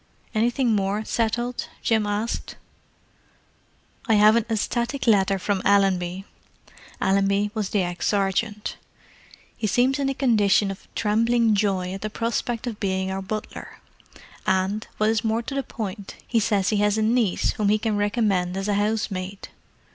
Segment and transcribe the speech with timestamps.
[0.33, 2.55] "Anything more settled?" Jim asked.
[4.07, 6.25] "I have an ecstatic letter from Allenby."
[6.99, 8.77] Allenby was the ex sergeant.
[9.55, 13.79] "He seems in a condition of trembling joy at the prospect of being our butler;
[14.47, 17.77] and, what is more to the point, he says he has a niece whom he
[17.77, 19.49] can recommend as a housemaid.